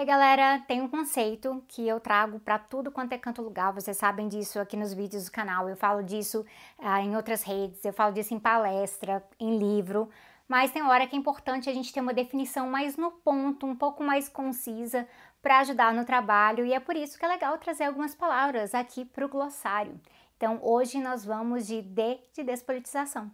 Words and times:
Aí, 0.00 0.06
galera, 0.06 0.58
tem 0.66 0.80
um 0.80 0.88
conceito 0.88 1.62
que 1.68 1.86
eu 1.86 2.00
trago 2.00 2.40
para 2.40 2.58
tudo 2.58 2.90
quanto 2.90 3.12
é 3.12 3.18
canto 3.18 3.42
lugar. 3.42 3.70
Vocês 3.70 3.98
sabem 3.98 4.28
disso 4.28 4.58
aqui 4.58 4.74
nos 4.74 4.94
vídeos 4.94 5.26
do 5.26 5.30
canal. 5.30 5.68
Eu 5.68 5.76
falo 5.76 6.02
disso 6.02 6.42
ah, 6.78 7.02
em 7.02 7.14
outras 7.14 7.42
redes, 7.42 7.84
eu 7.84 7.92
falo 7.92 8.10
disso 8.10 8.32
em 8.32 8.38
palestra, 8.38 9.22
em 9.38 9.58
livro. 9.58 10.08
Mas 10.48 10.70
tem 10.70 10.82
hora 10.82 11.06
que 11.06 11.14
é 11.14 11.18
importante 11.18 11.68
a 11.68 11.74
gente 11.74 11.92
ter 11.92 12.00
uma 12.00 12.14
definição 12.14 12.66
mais 12.66 12.96
no 12.96 13.10
ponto, 13.10 13.66
um 13.66 13.76
pouco 13.76 14.02
mais 14.02 14.26
concisa, 14.26 15.06
para 15.42 15.58
ajudar 15.58 15.92
no 15.92 16.06
trabalho. 16.06 16.64
E 16.64 16.72
é 16.72 16.80
por 16.80 16.96
isso 16.96 17.18
que 17.18 17.24
é 17.26 17.28
legal 17.28 17.58
trazer 17.58 17.84
algumas 17.84 18.14
palavras 18.14 18.74
aqui 18.74 19.04
para 19.04 19.26
o 19.26 19.28
glossário. 19.28 20.00
Então, 20.34 20.58
hoje 20.62 20.98
nós 20.98 21.26
vamos 21.26 21.66
de 21.66 21.82
D 21.82 22.20
de 22.32 22.42
despolitização. 22.42 23.30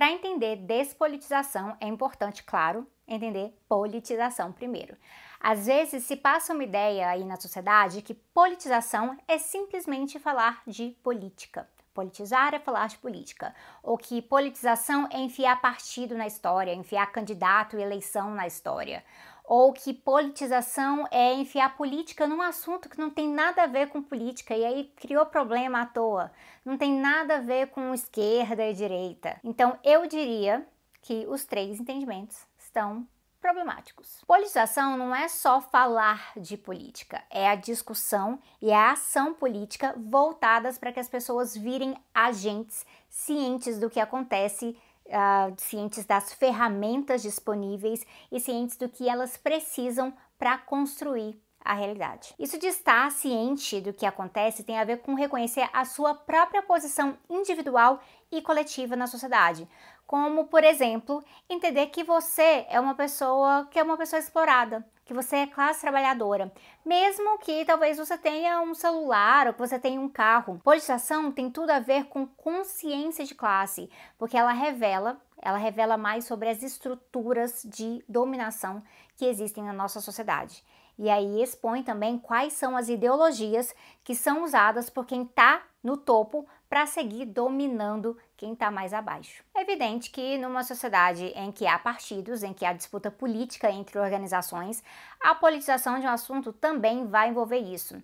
Para 0.00 0.12
entender 0.12 0.56
despolitização, 0.56 1.76
é 1.78 1.86
importante, 1.86 2.42
claro, 2.42 2.86
entender 3.06 3.54
politização 3.68 4.50
primeiro. 4.50 4.96
Às 5.38 5.66
vezes 5.66 6.04
se 6.04 6.16
passa 6.16 6.54
uma 6.54 6.64
ideia 6.64 7.10
aí 7.10 7.22
na 7.22 7.38
sociedade 7.38 8.00
que 8.00 8.14
politização 8.14 9.18
é 9.28 9.36
simplesmente 9.36 10.18
falar 10.18 10.62
de 10.66 10.96
política. 11.02 11.68
Politizar 11.92 12.54
é 12.54 12.58
falar 12.58 12.88
de 12.88 12.96
política. 12.96 13.54
Ou 13.82 13.98
que 13.98 14.22
politização 14.22 15.06
é 15.12 15.18
enfiar 15.18 15.60
partido 15.60 16.16
na 16.16 16.26
história, 16.26 16.72
enfiar 16.72 17.12
candidato 17.12 17.76
e 17.76 17.82
eleição 17.82 18.30
na 18.30 18.46
história 18.46 19.04
ou 19.50 19.72
que 19.72 19.92
politização 19.92 21.08
é 21.10 21.34
enfiar 21.34 21.76
política 21.76 22.24
num 22.24 22.40
assunto 22.40 22.88
que 22.88 23.00
não 23.00 23.10
tem 23.10 23.28
nada 23.28 23.64
a 23.64 23.66
ver 23.66 23.88
com 23.88 24.00
política 24.00 24.56
e 24.56 24.64
aí 24.64 24.84
criou 24.94 25.26
problema 25.26 25.80
à 25.80 25.86
toa. 25.86 26.30
Não 26.64 26.78
tem 26.78 26.92
nada 26.92 27.38
a 27.38 27.40
ver 27.40 27.66
com 27.66 27.92
esquerda 27.92 28.64
e 28.64 28.72
direita. 28.72 29.40
Então 29.42 29.76
eu 29.82 30.06
diria 30.06 30.64
que 31.02 31.26
os 31.28 31.44
três 31.44 31.80
entendimentos 31.80 32.46
estão 32.56 33.04
problemáticos. 33.40 34.22
Politização 34.24 34.96
não 34.96 35.12
é 35.12 35.26
só 35.26 35.60
falar 35.60 36.30
de 36.36 36.56
política, 36.56 37.20
é 37.28 37.48
a 37.48 37.56
discussão 37.56 38.38
e 38.62 38.70
a 38.70 38.92
ação 38.92 39.34
política 39.34 39.94
voltadas 39.96 40.78
para 40.78 40.92
que 40.92 41.00
as 41.00 41.08
pessoas 41.08 41.56
virem 41.56 41.96
agentes 42.14 42.86
cientes 43.08 43.80
do 43.80 43.90
que 43.90 43.98
acontece 43.98 44.76
uh, 45.10 45.54
cientes 45.56 46.04
das 46.04 46.32
ferramentas 46.32 47.22
disponíveis 47.22 48.04
e 48.30 48.40
cientes 48.40 48.76
do 48.76 48.88
que 48.88 49.08
elas 49.08 49.36
precisam 49.36 50.12
para 50.38 50.56
construir 50.56 51.40
a 51.62 51.74
realidade. 51.74 52.34
Isso 52.38 52.58
de 52.58 52.66
estar 52.66 53.10
ciente 53.10 53.80
do 53.80 53.92
que 53.92 54.06
acontece 54.06 54.64
tem 54.64 54.78
a 54.78 54.84
ver 54.84 54.98
com 54.98 55.14
reconhecer 55.14 55.68
a 55.72 55.84
sua 55.84 56.14
própria 56.14 56.62
posição 56.62 57.18
individual 57.28 58.00
e 58.32 58.40
coletiva 58.40 58.96
na 58.96 59.06
sociedade. 59.06 59.68
Como, 60.06 60.46
por 60.46 60.64
exemplo, 60.64 61.22
entender 61.48 61.86
que 61.86 62.02
você 62.02 62.66
é 62.68 62.80
uma 62.80 62.94
pessoa 62.94 63.68
que 63.70 63.78
é 63.78 63.82
uma 63.82 63.96
pessoa 63.96 64.18
explorada, 64.18 64.84
que 65.10 65.14
você 65.14 65.38
é 65.38 65.46
classe 65.48 65.80
trabalhadora, 65.80 66.52
mesmo 66.86 67.36
que 67.38 67.64
talvez 67.64 67.98
você 67.98 68.16
tenha 68.16 68.60
um 68.60 68.72
celular 68.72 69.48
ou 69.48 69.52
que 69.52 69.58
você 69.58 69.76
tenha 69.76 70.00
um 70.00 70.08
carro. 70.08 70.60
Politização 70.62 71.32
tem 71.32 71.50
tudo 71.50 71.70
a 71.70 71.80
ver 71.80 72.04
com 72.04 72.24
consciência 72.24 73.24
de 73.24 73.34
classe, 73.34 73.90
porque 74.16 74.36
ela 74.36 74.52
revela, 74.52 75.20
ela 75.42 75.58
revela 75.58 75.96
mais 75.96 76.26
sobre 76.26 76.48
as 76.48 76.62
estruturas 76.62 77.62
de 77.64 78.04
dominação 78.08 78.84
que 79.16 79.26
existem 79.26 79.64
na 79.64 79.72
nossa 79.72 80.00
sociedade. 80.00 80.62
E 81.02 81.08
aí 81.08 81.42
expõe 81.42 81.82
também 81.82 82.18
quais 82.18 82.52
são 82.52 82.76
as 82.76 82.90
ideologias 82.90 83.74
que 84.04 84.14
são 84.14 84.44
usadas 84.44 84.90
por 84.90 85.06
quem 85.06 85.22
está 85.22 85.62
no 85.82 85.96
topo 85.96 86.46
para 86.68 86.84
seguir 86.84 87.24
dominando 87.24 88.18
quem 88.36 88.52
está 88.52 88.70
mais 88.70 88.92
abaixo. 88.92 89.42
É 89.54 89.62
evidente 89.62 90.10
que 90.10 90.36
numa 90.36 90.62
sociedade 90.62 91.32
em 91.34 91.50
que 91.50 91.66
há 91.66 91.78
partidos, 91.78 92.42
em 92.42 92.52
que 92.52 92.66
há 92.66 92.74
disputa 92.74 93.10
política 93.10 93.70
entre 93.70 93.98
organizações, 93.98 94.84
a 95.22 95.34
politização 95.34 95.98
de 95.98 96.04
um 96.06 96.10
assunto 96.10 96.52
também 96.52 97.06
vai 97.06 97.30
envolver 97.30 97.60
isso. 97.60 97.96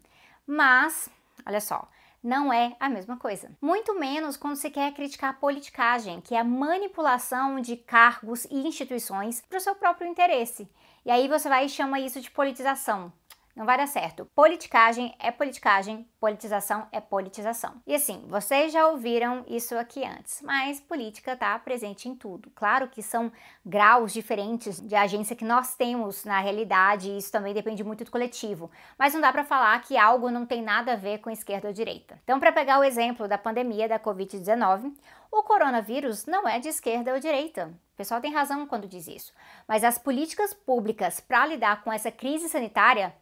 Mas, 0.46 1.10
olha 1.44 1.60
só, 1.60 1.86
não 2.22 2.50
é 2.50 2.74
a 2.80 2.88
mesma 2.88 3.18
coisa. 3.18 3.50
Muito 3.60 3.94
menos 4.00 4.38
quando 4.38 4.56
se 4.56 4.70
quer 4.70 4.94
criticar 4.94 5.30
a 5.30 5.34
politicagem, 5.34 6.22
que 6.22 6.34
é 6.34 6.40
a 6.40 6.44
manipulação 6.44 7.60
de 7.60 7.76
cargos 7.76 8.46
e 8.46 8.66
instituições 8.66 9.42
para 9.42 9.58
o 9.58 9.60
seu 9.60 9.74
próprio 9.74 10.08
interesse. 10.08 10.66
E 11.06 11.10
aí 11.10 11.28
você 11.28 11.48
vai 11.48 11.66
e 11.66 11.68
chama 11.68 12.00
isso 12.00 12.20
de 12.20 12.28
politização. 12.32 13.12
Não 13.56 13.64
vai 13.64 13.78
dar 13.78 13.86
certo. 13.86 14.26
Politicagem 14.34 15.14
é 15.18 15.30
politicagem, 15.30 16.06
politização 16.20 16.86
é 16.92 17.00
politização. 17.00 17.80
E 17.86 17.94
assim, 17.94 18.22
vocês 18.28 18.70
já 18.70 18.86
ouviram 18.86 19.46
isso 19.48 19.74
aqui 19.78 20.04
antes, 20.04 20.42
mas 20.42 20.78
política 20.78 21.32
está 21.32 21.58
presente 21.58 22.06
em 22.06 22.14
tudo. 22.14 22.50
Claro 22.54 22.86
que 22.86 23.02
são 23.02 23.32
graus 23.64 24.12
diferentes 24.12 24.78
de 24.78 24.94
agência 24.94 25.34
que 25.34 25.44
nós 25.44 25.74
temos 25.74 26.22
na 26.26 26.38
realidade, 26.38 27.08
e 27.08 27.16
isso 27.16 27.32
também 27.32 27.54
depende 27.54 27.82
muito 27.82 28.04
do 28.04 28.10
coletivo. 28.10 28.70
Mas 28.98 29.14
não 29.14 29.22
dá 29.22 29.32
para 29.32 29.42
falar 29.42 29.80
que 29.80 29.96
algo 29.96 30.30
não 30.30 30.44
tem 30.44 30.60
nada 30.62 30.92
a 30.92 30.96
ver 30.96 31.20
com 31.20 31.30
esquerda 31.30 31.68
ou 31.68 31.72
direita. 31.72 32.20
Então, 32.24 32.38
para 32.38 32.52
pegar 32.52 32.78
o 32.78 32.84
exemplo 32.84 33.26
da 33.26 33.38
pandemia 33.38 33.88
da 33.88 33.98
Covid-19, 33.98 34.92
o 35.32 35.42
coronavírus 35.42 36.26
não 36.26 36.46
é 36.46 36.58
de 36.58 36.68
esquerda 36.68 37.14
ou 37.14 37.18
direita. 37.18 37.72
O 37.94 37.96
pessoal 37.96 38.20
tem 38.20 38.34
razão 38.34 38.66
quando 38.66 38.86
diz 38.86 39.08
isso. 39.08 39.32
Mas 39.66 39.82
as 39.82 39.96
políticas 39.96 40.52
públicas 40.52 41.20
para 41.20 41.46
lidar 41.46 41.82
com 41.82 41.90
essa 41.90 42.12
crise 42.12 42.50
sanitária 42.50 43.14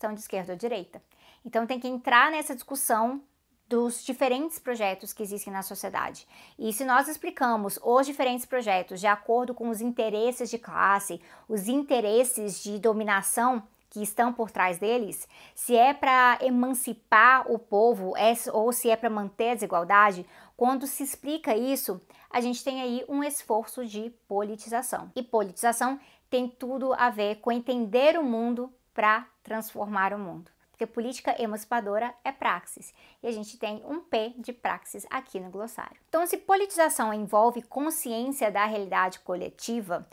são 0.00 0.14
de 0.14 0.20
esquerda 0.20 0.52
ou 0.52 0.58
direita. 0.58 1.02
Então 1.44 1.66
tem 1.66 1.78
que 1.78 1.88
entrar 1.88 2.30
nessa 2.30 2.54
discussão 2.54 3.22
dos 3.68 4.02
diferentes 4.02 4.58
projetos 4.58 5.12
que 5.12 5.22
existem 5.22 5.52
na 5.52 5.62
sociedade. 5.62 6.26
E 6.58 6.72
se 6.72 6.84
nós 6.84 7.06
explicamos 7.06 7.78
os 7.82 8.04
diferentes 8.04 8.44
projetos 8.44 8.98
de 8.98 9.06
acordo 9.06 9.54
com 9.54 9.68
os 9.68 9.80
interesses 9.80 10.50
de 10.50 10.58
classe, 10.58 11.20
os 11.48 11.68
interesses 11.68 12.60
de 12.60 12.80
dominação 12.80 13.62
que 13.88 14.02
estão 14.02 14.32
por 14.32 14.50
trás 14.50 14.78
deles, 14.78 15.28
se 15.54 15.76
é 15.76 15.92
para 15.92 16.38
emancipar 16.42 17.50
o 17.50 17.58
povo 17.58 18.16
é, 18.16 18.32
ou 18.52 18.72
se 18.72 18.90
é 18.90 18.96
para 18.96 19.10
manter 19.10 19.50
a 19.50 19.54
desigualdade, 19.54 20.26
quando 20.56 20.86
se 20.86 21.02
explica 21.02 21.56
isso, 21.56 22.00
a 22.28 22.40
gente 22.40 22.62
tem 22.64 22.80
aí 22.80 23.04
um 23.08 23.22
esforço 23.22 23.86
de 23.86 24.10
politização. 24.28 25.10
E 25.14 25.22
politização 25.22 25.98
tem 26.28 26.48
tudo 26.48 26.92
a 26.94 27.08
ver 27.10 27.36
com 27.36 27.50
entender 27.52 28.18
o 28.18 28.22
mundo 28.22 28.72
para 28.92 29.26
transformar 29.42 30.12
o 30.12 30.18
mundo. 30.18 30.50
Porque 30.70 30.86
política 30.86 31.34
emancipadora 31.40 32.14
é 32.24 32.32
praxis. 32.32 32.94
E 33.22 33.26
a 33.26 33.30
gente 33.30 33.58
tem 33.58 33.82
um 33.86 34.00
P 34.00 34.34
de 34.38 34.52
praxis 34.52 35.06
aqui 35.10 35.38
no 35.38 35.50
glossário. 35.50 35.96
Então, 36.08 36.26
se 36.26 36.38
politização 36.38 37.12
envolve 37.12 37.60
consciência 37.60 38.50
da 38.50 38.64
realidade 38.64 39.20
coletiva, 39.20 40.08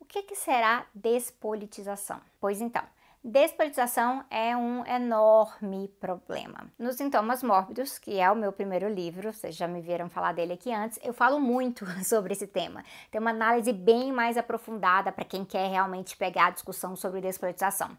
o 0.00 0.04
que, 0.04 0.22
que 0.22 0.34
será 0.34 0.86
despolitização? 0.92 2.20
Pois 2.40 2.60
então, 2.60 2.82
Despolitização 3.24 4.24
é 4.30 4.56
um 4.56 4.86
enorme 4.86 5.88
problema. 6.00 6.70
Nos 6.78 6.94
Sintomas 6.94 7.42
Mórbidos, 7.42 7.98
que 7.98 8.16
é 8.16 8.30
o 8.30 8.36
meu 8.36 8.52
primeiro 8.52 8.88
livro, 8.88 9.32
vocês 9.32 9.56
já 9.56 9.66
me 9.66 9.80
viram 9.80 10.08
falar 10.08 10.32
dele 10.32 10.52
aqui 10.52 10.72
antes, 10.72 11.00
eu 11.02 11.12
falo 11.12 11.40
muito 11.40 11.84
sobre 12.06 12.32
esse 12.32 12.46
tema. 12.46 12.84
Tem 13.10 13.20
uma 13.20 13.30
análise 13.30 13.72
bem 13.72 14.12
mais 14.12 14.38
aprofundada 14.38 15.10
para 15.10 15.24
quem 15.24 15.44
quer 15.44 15.68
realmente 15.68 16.16
pegar 16.16 16.46
a 16.46 16.50
discussão 16.50 16.94
sobre 16.94 17.20
despolitização. 17.20 17.90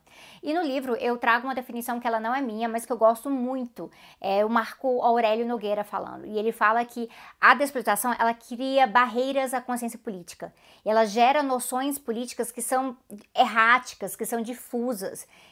E 0.41 0.53
no 0.53 0.61
livro 0.61 0.95
eu 0.95 1.17
trago 1.17 1.47
uma 1.47 1.55
definição 1.55 1.99
que 1.99 2.07
ela 2.07 2.21
não 2.21 2.33
é 2.33 2.39
minha, 2.39 2.69
mas 2.69 2.85
que 2.85 2.91
eu 2.93 2.97
gosto 2.97 3.29
muito. 3.29 3.91
É 4.21 4.45
o 4.45 4.49
Marco 4.49 5.01
Aurélio 5.01 5.45
Nogueira 5.45 5.83
falando. 5.83 6.25
E 6.25 6.39
ele 6.39 6.53
fala 6.53 6.83
que 6.85 7.09
a 7.41 7.53
despolitização 7.53 8.15
ela 8.17 8.33
cria 8.33 8.87
barreiras 8.87 9.53
à 9.53 9.59
consciência 9.59 9.99
política. 9.99 10.53
Ela 10.85 11.03
gera 11.03 11.43
noções 11.43 11.99
políticas 11.99 12.53
que 12.53 12.61
são 12.61 12.95
erráticas, 13.35 14.15
que 14.15 14.25
são 14.25 14.41
difusas 14.41 15.08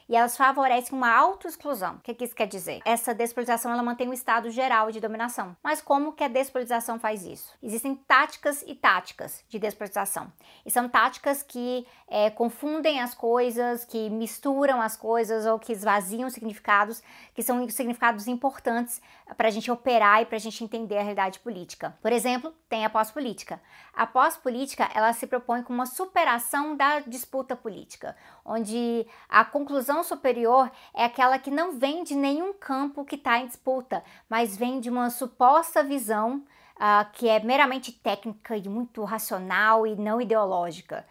e 0.10 0.16
elas 0.16 0.38
favorecem 0.38 0.98
uma 0.98 1.14
autoexclusão. 1.14 1.96
O 1.96 2.00
que, 2.00 2.14
que 2.14 2.24
isso 2.24 2.36
quer 2.36 2.48
dizer? 2.48 2.82
Essa 2.86 3.14
despolitização 3.14 3.72
ela 3.72 3.84
mantém 3.84 4.08
um 4.08 4.14
estado 4.14 4.50
geral 4.50 4.90
de 4.92 5.02
dominação. 5.02 5.56
Mas 5.62 5.82
como 5.82 6.14
que 6.14 6.24
a 6.24 6.28
despolitização 6.30 6.98
faz 6.98 7.26
isso? 7.26 7.54
Existem 7.62 7.96
táticas 7.96 8.64
e 8.66 8.74
táticas 8.74 9.44
de 9.50 9.60
despolitização. 9.60 10.32
E 10.66 10.72
são 10.72 10.88
táticas 10.88 11.44
que 11.44 11.86
é, 12.08 12.30
confundem 12.30 13.02
as 13.02 13.14
coisas, 13.14 13.84
que 13.84 14.10
misturam 14.10 14.82
as 14.82 14.96
coisas 14.96 15.46
ou 15.46 15.60
que 15.60 15.74
esvaziam 15.74 16.30
significados, 16.30 17.04
que 17.34 17.44
são 17.44 17.70
significados 17.70 18.28
importantes 18.28 19.02
para 19.36 19.50
a 19.50 19.52
gente 19.52 19.70
operar 19.70 20.22
e 20.22 20.26
para 20.26 20.38
a 20.38 20.40
gente 20.40 20.64
entender 20.64 20.98
a 20.98 21.02
realidade 21.02 21.40
política. 21.40 21.98
Por 22.02 22.14
exemplo, 22.14 22.54
tem 22.70 22.86
a 22.86 22.90
pós-política. 22.90 23.62
A 23.94 24.08
pós-política 24.08 24.90
ela 24.94 25.12
se 25.12 25.28
propõe 25.28 25.64
com 25.64 25.74
uma 25.74 25.86
superação 25.86 26.78
da 26.78 27.00
disputa 27.02 27.56
política, 27.56 28.16
onde 28.46 29.06
a 29.28 29.44
conclusão 29.48 30.04
superior 30.04 30.72
é 30.94 31.06
aquela 31.06 31.40
que 31.40 31.50
não 31.50 31.78
vem 31.78 32.04
de 32.04 32.16
nenhum 32.16 32.54
campo 32.54 33.04
que 33.04 33.16
está 33.16 33.40
em 33.40 33.48
disputa, 33.48 34.04
mas 34.30 34.56
vem 34.56 34.80
de 34.80 34.90
uma 34.90 35.10
suposta 35.10 35.84
visão 35.84 36.44
uh, 36.76 37.12
que 37.14 37.28
é 37.28 37.40
meramente 37.40 37.92
técnica 37.92 38.56
e 38.56 38.70
muito 38.70 39.04
racional 39.04 39.88
e 39.88 39.96
não 39.96 40.22
ideológica. 40.22 41.06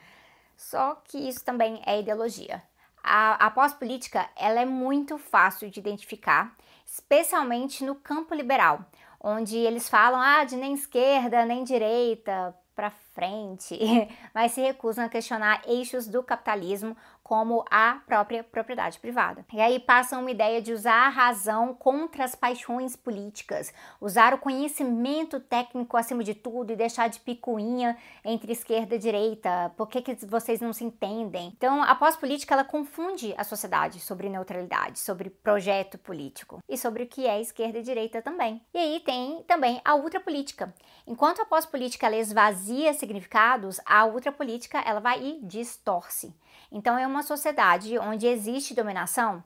Só 0.56 0.94
que 1.04 1.18
isso 1.18 1.44
também 1.44 1.82
é 1.84 2.00
ideologia. 2.00 2.62
A, 3.02 3.46
a 3.46 3.50
pós-política 3.50 4.28
ela 4.36 4.60
é 4.60 4.64
muito 4.64 5.18
fácil 5.18 5.70
de 5.70 5.78
identificar, 5.78 6.56
especialmente 6.84 7.84
no 7.84 7.94
campo 7.94 8.34
liberal, 8.34 8.84
onde 9.20 9.56
eles 9.56 9.88
falam 9.88 10.20
ah, 10.20 10.44
de 10.44 10.56
nem 10.56 10.74
esquerda 10.74 11.44
nem 11.44 11.62
direita, 11.62 12.54
para 12.74 12.90
frente, 13.16 13.76
mas 14.34 14.52
se 14.52 14.60
recusam 14.60 15.06
a 15.06 15.08
questionar 15.08 15.62
eixos 15.66 16.06
do 16.06 16.22
capitalismo 16.22 16.94
como 17.26 17.64
a 17.68 17.98
própria 18.06 18.44
propriedade 18.44 19.00
privada. 19.00 19.44
E 19.52 19.60
aí 19.60 19.80
passam 19.80 20.20
uma 20.20 20.30
ideia 20.30 20.62
de 20.62 20.72
usar 20.72 21.06
a 21.06 21.08
razão 21.08 21.74
contra 21.74 22.24
as 22.24 22.36
paixões 22.36 22.94
políticas, 22.94 23.74
usar 24.00 24.32
o 24.32 24.38
conhecimento 24.38 25.40
técnico 25.40 25.96
acima 25.96 26.22
de 26.22 26.34
tudo 26.34 26.72
e 26.72 26.76
deixar 26.76 27.08
de 27.08 27.18
picuinha 27.18 27.96
entre 28.24 28.52
esquerda 28.52 28.94
e 28.94 28.98
direita. 29.00 29.72
Por 29.76 29.88
que, 29.88 30.02
que 30.02 30.24
vocês 30.24 30.60
não 30.60 30.72
se 30.72 30.84
entendem? 30.84 31.52
Então, 31.56 31.82
a 31.82 31.96
pós-política 31.96 32.54
ela 32.54 32.62
confunde 32.62 33.34
a 33.36 33.42
sociedade 33.42 33.98
sobre 33.98 34.28
neutralidade, 34.28 35.00
sobre 35.00 35.28
projeto 35.28 35.98
político 35.98 36.62
e 36.68 36.78
sobre 36.78 37.02
o 37.02 37.08
que 37.08 37.26
é 37.26 37.40
esquerda 37.40 37.80
e 37.80 37.82
direita 37.82 38.22
também. 38.22 38.62
E 38.72 38.78
aí 38.78 39.00
tem 39.00 39.42
também 39.48 39.80
a 39.84 39.96
ultrapolítica. 39.96 40.72
Enquanto 41.08 41.42
a 41.42 41.46
pós-política 41.46 42.06
esvazia 42.16 42.94
significados, 43.06 43.80
a 43.86 44.04
ultrapolítica 44.04 44.80
ela 44.80 45.00
vai 45.00 45.22
e 45.22 45.40
distorce. 45.42 46.34
Então, 46.70 46.98
é 46.98 47.06
uma 47.06 47.22
sociedade 47.22 47.96
onde 47.98 48.26
existe 48.26 48.74
dominação, 48.74 49.42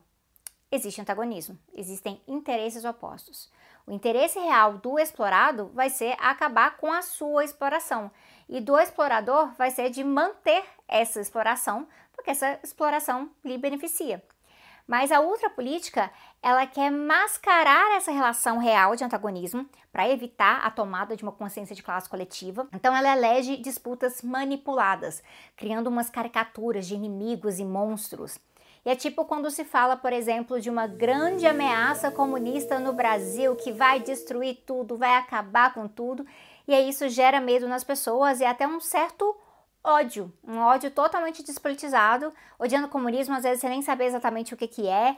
existe 0.71 0.99
antagonismo, 0.99 1.57
existem 1.73 2.19
interesses 2.27 2.83
opostos. 2.83 3.51
O 3.85 3.91
interesse 3.91 4.39
real 4.39 4.77
do 4.77 4.97
explorado 4.97 5.71
vai 5.73 5.89
ser 5.89 6.15
acabar 6.19 6.77
com 6.77 6.91
a 6.91 7.01
sua 7.01 7.43
exploração, 7.43 8.11
e 8.49 8.59
do 8.59 8.77
explorador 8.77 9.53
vai 9.55 9.69
ser 9.69 9.89
de 9.89 10.03
manter 10.03 10.63
essa 10.87 11.21
exploração, 11.21 11.87
porque 12.13 12.31
essa 12.31 12.59
exploração 12.63 13.29
lhe 13.45 13.57
beneficia. 13.57 14.23
Mas 14.91 15.09
a 15.09 15.21
ultrapolítica, 15.21 16.11
ela 16.43 16.67
quer 16.67 16.91
mascarar 16.91 17.95
essa 17.95 18.11
relação 18.11 18.57
real 18.57 18.93
de 18.93 19.05
antagonismo 19.05 19.65
para 19.89 20.09
evitar 20.09 20.65
a 20.65 20.69
tomada 20.69 21.15
de 21.15 21.23
uma 21.23 21.31
consciência 21.31 21.73
de 21.73 21.81
classe 21.81 22.09
coletiva. 22.09 22.67
Então 22.73 22.93
ela 22.93 23.15
elege 23.15 23.55
disputas 23.55 24.21
manipuladas, 24.21 25.23
criando 25.55 25.87
umas 25.87 26.09
caricaturas 26.09 26.85
de 26.85 26.95
inimigos 26.95 27.57
e 27.57 27.63
monstros. 27.63 28.37
E 28.83 28.89
é 28.89 28.95
tipo 28.97 29.23
quando 29.23 29.49
se 29.49 29.63
fala, 29.63 29.95
por 29.95 30.11
exemplo, 30.11 30.59
de 30.59 30.69
uma 30.69 30.87
grande 30.87 31.47
ameaça 31.47 32.11
comunista 32.11 32.77
no 32.77 32.91
Brasil 32.91 33.55
que 33.55 33.71
vai 33.71 34.01
destruir 34.01 34.61
tudo, 34.65 34.97
vai 34.97 35.15
acabar 35.15 35.73
com 35.73 35.87
tudo, 35.87 36.25
e 36.67 36.73
aí 36.73 36.89
isso 36.89 37.07
gera 37.07 37.39
medo 37.39 37.65
nas 37.65 37.85
pessoas 37.85 38.41
e 38.41 38.43
até 38.43 38.67
um 38.67 38.81
certo 38.81 39.37
ódio, 39.83 40.31
um 40.43 40.59
ódio 40.59 40.91
totalmente 40.91 41.43
despolitizado, 41.43 42.33
odiando 42.59 42.87
o 42.87 42.89
comunismo, 42.89 43.35
às 43.35 43.43
vezes 43.43 43.61
sem 43.61 43.69
nem 43.69 43.81
saber 43.81 44.05
exatamente 44.05 44.53
o 44.53 44.57
que, 44.57 44.67
que 44.67 44.87
é, 44.87 45.17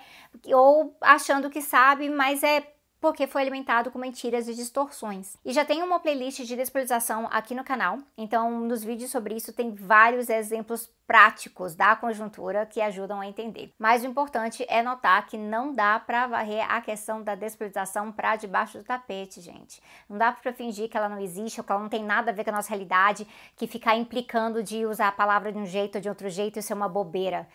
ou 0.53 0.95
achando 1.01 1.49
que 1.49 1.61
sabe, 1.61 2.09
mas 2.09 2.43
é 2.43 2.72
porque 3.03 3.27
foi 3.27 3.41
alimentado 3.41 3.91
com 3.91 3.99
mentiras 3.99 4.47
e 4.47 4.55
distorções. 4.55 5.35
E 5.43 5.51
já 5.51 5.65
tem 5.65 5.83
uma 5.83 5.99
playlist 5.99 6.39
de 6.45 6.55
despolitização 6.55 7.27
aqui 7.29 7.53
no 7.53 7.61
canal, 7.61 7.99
então 8.17 8.61
nos 8.61 8.81
vídeos 8.81 9.11
sobre 9.11 9.35
isso 9.35 9.51
tem 9.51 9.75
vários 9.75 10.29
exemplos 10.29 10.89
práticos 11.05 11.75
da 11.75 11.97
conjuntura 11.97 12.65
que 12.65 12.79
ajudam 12.79 13.19
a 13.19 13.27
entender. 13.27 13.73
Mas 13.77 14.05
o 14.05 14.07
importante 14.07 14.65
é 14.69 14.81
notar 14.81 15.27
que 15.27 15.37
não 15.37 15.73
dá 15.73 15.99
para 15.99 16.27
varrer 16.27 16.65
a 16.71 16.79
questão 16.79 17.21
da 17.21 17.35
despolitização 17.35 18.09
para 18.09 18.37
debaixo 18.37 18.77
do 18.77 18.85
tapete, 18.85 19.41
gente. 19.41 19.83
Não 20.07 20.17
dá 20.17 20.31
para 20.31 20.53
fingir 20.53 20.87
que 20.87 20.95
ela 20.95 21.09
não 21.09 21.19
existe 21.19 21.59
ou 21.59 21.65
que 21.65 21.73
ela 21.73 21.81
não 21.81 21.89
tem 21.89 22.05
nada 22.05 22.31
a 22.31 22.33
ver 22.33 22.45
com 22.45 22.51
a 22.51 22.53
nossa 22.53 22.69
realidade, 22.69 23.27
que 23.57 23.67
ficar 23.67 23.97
implicando 23.97 24.63
de 24.63 24.85
usar 24.85 25.09
a 25.09 25.11
palavra 25.11 25.51
de 25.51 25.57
um 25.57 25.65
jeito 25.65 25.95
ou 25.95 26.01
de 26.01 26.07
outro 26.07 26.29
jeito 26.29 26.57
isso 26.57 26.71
é 26.71 26.75
uma 26.75 26.87
bobeira. 26.87 27.49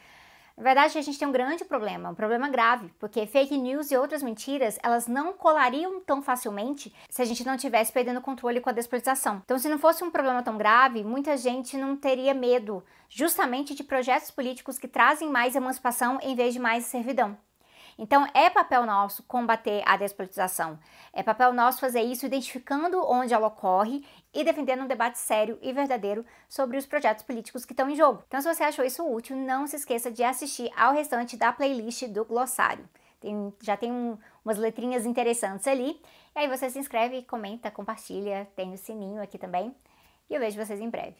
Na 0.58 0.64
verdade, 0.64 0.98
a 0.98 1.02
gente 1.02 1.16
tem 1.16 1.28
um 1.28 1.30
grande 1.30 1.64
problema, 1.64 2.10
um 2.10 2.16
problema 2.16 2.48
grave, 2.48 2.92
porque 2.98 3.24
fake 3.28 3.56
news 3.56 3.92
e 3.92 3.96
outras 3.96 4.24
mentiras, 4.24 4.76
elas 4.82 5.06
não 5.06 5.32
colariam 5.32 6.00
tão 6.00 6.20
facilmente 6.20 6.92
se 7.08 7.22
a 7.22 7.24
gente 7.24 7.46
não 7.46 7.56
tivesse 7.56 7.92
perdendo 7.92 8.20
controle 8.20 8.60
com 8.60 8.68
a 8.68 8.72
despolitização. 8.72 9.40
Então, 9.44 9.56
se 9.56 9.68
não 9.68 9.78
fosse 9.78 10.02
um 10.02 10.10
problema 10.10 10.42
tão 10.42 10.58
grave, 10.58 11.04
muita 11.04 11.36
gente 11.36 11.76
não 11.76 11.96
teria 11.96 12.34
medo 12.34 12.82
justamente 13.08 13.72
de 13.72 13.84
projetos 13.84 14.32
políticos 14.32 14.80
que 14.80 14.88
trazem 14.88 15.30
mais 15.30 15.54
emancipação 15.54 16.18
em 16.20 16.34
vez 16.34 16.54
de 16.54 16.58
mais 16.58 16.86
servidão. 16.86 17.38
Então, 17.98 18.24
é 18.32 18.48
papel 18.48 18.86
nosso 18.86 19.24
combater 19.24 19.82
a 19.84 19.96
despolitização. 19.96 20.78
É 21.12 21.20
papel 21.20 21.52
nosso 21.52 21.80
fazer 21.80 22.02
isso 22.02 22.24
identificando 22.24 23.04
onde 23.04 23.34
ela 23.34 23.48
ocorre 23.48 24.06
e 24.32 24.44
defendendo 24.44 24.84
um 24.84 24.86
debate 24.86 25.18
sério 25.18 25.58
e 25.60 25.72
verdadeiro 25.72 26.24
sobre 26.48 26.76
os 26.76 26.86
projetos 26.86 27.24
políticos 27.24 27.64
que 27.64 27.72
estão 27.72 27.90
em 27.90 27.96
jogo. 27.96 28.22
Então, 28.28 28.40
se 28.40 28.54
você 28.54 28.62
achou 28.62 28.84
isso 28.84 29.04
útil, 29.04 29.36
não 29.36 29.66
se 29.66 29.74
esqueça 29.74 30.12
de 30.12 30.22
assistir 30.22 30.70
ao 30.76 30.92
restante 30.92 31.36
da 31.36 31.52
playlist 31.52 32.04
do 32.06 32.24
glossário. 32.24 32.88
Tem, 33.20 33.52
já 33.60 33.76
tem 33.76 33.90
um, 33.90 34.16
umas 34.44 34.58
letrinhas 34.58 35.04
interessantes 35.04 35.66
ali. 35.66 36.00
E 36.36 36.38
aí 36.38 36.48
você 36.48 36.70
se 36.70 36.78
inscreve, 36.78 37.22
comenta, 37.22 37.68
compartilha, 37.68 38.48
tem 38.54 38.72
o 38.72 38.78
sininho 38.78 39.20
aqui 39.20 39.36
também. 39.36 39.74
E 40.30 40.34
eu 40.34 40.40
vejo 40.40 40.64
vocês 40.64 40.80
em 40.80 40.88
breve. 40.88 41.16